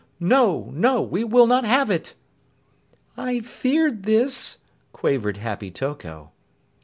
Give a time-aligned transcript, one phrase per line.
[0.19, 0.71] No!
[0.73, 0.99] No!
[1.03, 2.15] We will not have it!"
[3.15, 4.57] "I feared this!"
[4.93, 6.31] quavered Happy Toko.